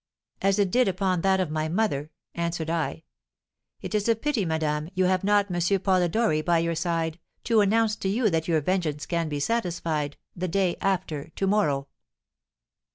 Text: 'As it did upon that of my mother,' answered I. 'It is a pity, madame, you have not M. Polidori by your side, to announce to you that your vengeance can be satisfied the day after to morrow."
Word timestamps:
'As 0.41 0.57
it 0.57 0.71
did 0.71 0.87
upon 0.87 1.21
that 1.21 1.39
of 1.39 1.51
my 1.51 1.67
mother,' 1.69 2.09
answered 2.33 2.71
I. 2.71 3.03
'It 3.81 3.93
is 3.93 4.09
a 4.09 4.15
pity, 4.15 4.45
madame, 4.45 4.89
you 4.95 5.05
have 5.05 5.23
not 5.23 5.51
M. 5.53 5.79
Polidori 5.79 6.41
by 6.41 6.57
your 6.57 6.73
side, 6.73 7.19
to 7.43 7.61
announce 7.61 7.95
to 7.97 8.09
you 8.09 8.27
that 8.31 8.47
your 8.47 8.61
vengeance 8.61 9.05
can 9.05 9.29
be 9.29 9.39
satisfied 9.39 10.17
the 10.35 10.47
day 10.47 10.75
after 10.81 11.29
to 11.35 11.45
morrow." 11.45 11.87